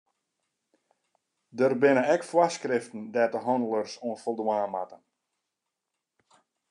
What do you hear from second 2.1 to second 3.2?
ek foarskriften